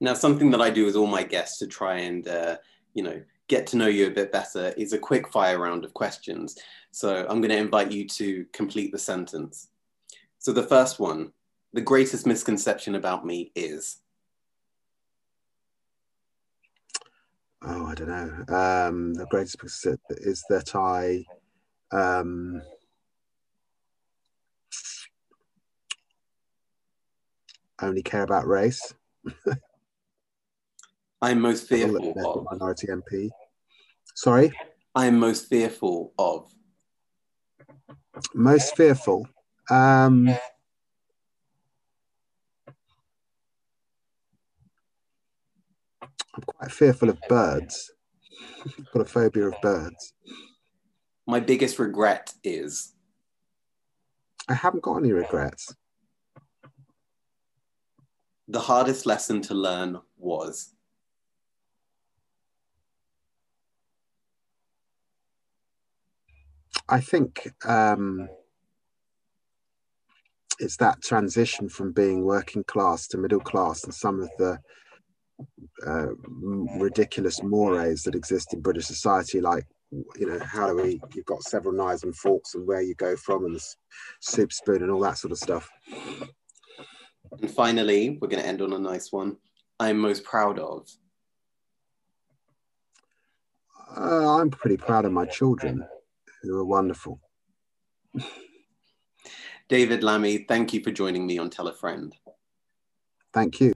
Now, 0.00 0.14
something 0.14 0.50
that 0.50 0.60
I 0.60 0.70
do 0.70 0.84
with 0.84 0.96
all 0.96 1.06
my 1.06 1.22
guests 1.22 1.58
to 1.58 1.66
try 1.66 2.00
and, 2.00 2.26
uh, 2.28 2.56
you 2.94 3.02
know, 3.02 3.22
get 3.48 3.66
to 3.68 3.76
know 3.76 3.86
you 3.86 4.06
a 4.06 4.10
bit 4.10 4.32
better 4.32 4.74
is 4.76 4.92
a 4.92 4.98
quick 4.98 5.28
fire 5.32 5.58
round 5.58 5.84
of 5.84 5.94
questions. 5.94 6.58
So 6.90 7.26
I'm 7.28 7.40
going 7.40 7.50
to 7.50 7.56
invite 7.56 7.92
you 7.92 8.06
to 8.08 8.44
complete 8.52 8.92
the 8.92 8.98
sentence. 8.98 9.68
So 10.38 10.52
the 10.52 10.62
first 10.62 10.98
one, 10.98 11.32
the 11.72 11.80
greatest 11.80 12.26
misconception 12.26 12.94
about 12.94 13.24
me 13.24 13.52
is. 13.54 13.98
Oh, 17.62 17.86
I 17.86 17.94
don't 17.94 18.08
know. 18.08 18.54
Um, 18.54 19.14
the 19.14 19.26
greatest 19.26 19.56
is 20.10 20.44
that 20.48 20.74
I 20.74 21.24
um, 21.90 22.62
only 27.80 28.02
care 28.02 28.22
about 28.22 28.46
race. 28.46 28.94
I'm 31.26 31.40
most 31.40 31.66
fearful 31.66 32.12
of 32.24 32.46
minority 32.52 32.86
MP. 32.86 33.30
Sorry. 34.14 34.52
I 34.94 35.06
am 35.06 35.18
most 35.18 35.48
fearful 35.48 36.14
of. 36.16 36.48
Most 38.32 38.76
fearful. 38.76 39.26
Um, 39.68 40.28
I'm 45.98 46.42
quite 46.46 46.70
fearful 46.70 47.08
of 47.08 47.18
birds. 47.28 47.90
I've 48.64 48.90
got 48.92 49.02
a 49.02 49.04
phobia 49.04 49.48
of 49.48 49.54
birds. 49.60 50.12
My 51.26 51.40
biggest 51.40 51.80
regret 51.80 52.32
is. 52.44 52.94
I 54.48 54.54
haven't 54.54 54.84
got 54.84 54.98
any 54.98 55.10
regrets. 55.10 55.74
The 58.46 58.60
hardest 58.60 59.06
lesson 59.06 59.40
to 59.42 59.54
learn 59.54 59.98
was. 60.16 60.75
I 66.88 67.00
think 67.00 67.50
um, 67.64 68.28
it's 70.58 70.76
that 70.76 71.02
transition 71.02 71.68
from 71.68 71.92
being 71.92 72.24
working 72.24 72.64
class 72.64 73.08
to 73.08 73.18
middle 73.18 73.40
class 73.40 73.84
and 73.84 73.94
some 73.94 74.20
of 74.20 74.30
the 74.38 74.58
uh, 75.86 76.06
ridiculous 76.78 77.42
mores 77.42 78.02
that 78.02 78.14
exist 78.14 78.54
in 78.54 78.60
British 78.60 78.86
society, 78.86 79.40
like 79.40 79.66
you 80.16 80.26
know 80.26 80.38
how 80.40 80.66
do 80.66 80.76
we? 80.76 81.00
You've 81.14 81.26
got 81.26 81.42
several 81.42 81.74
knives 81.74 82.02
and 82.02 82.14
forks, 82.16 82.54
and 82.54 82.66
where 82.66 82.82
you 82.82 82.94
go 82.94 83.16
from, 83.16 83.44
and 83.44 83.54
the 83.54 83.64
soup 84.20 84.52
spoon, 84.52 84.82
and 84.82 84.90
all 84.90 85.00
that 85.00 85.18
sort 85.18 85.32
of 85.32 85.38
stuff. 85.38 85.68
And 87.40 87.50
finally, 87.50 88.18
we're 88.20 88.28
going 88.28 88.42
to 88.42 88.48
end 88.48 88.62
on 88.62 88.72
a 88.72 88.78
nice 88.78 89.12
one. 89.12 89.36
I'm 89.78 89.98
most 89.98 90.24
proud 90.24 90.58
of. 90.58 90.88
Uh, 93.96 94.38
I'm 94.38 94.50
pretty 94.50 94.76
proud 94.76 95.04
of 95.04 95.12
my 95.12 95.26
children, 95.26 95.86
who 96.42 96.56
are 96.56 96.64
wonderful. 96.64 97.20
David 99.68 100.02
Lammy, 100.02 100.44
thank 100.48 100.72
you 100.72 100.82
for 100.82 100.90
joining 100.90 101.26
me 101.26 101.38
on 101.38 101.50
Tell 101.50 101.68
a 101.68 101.74
Friend. 101.74 102.14
Thank 103.32 103.60
you. 103.60 103.72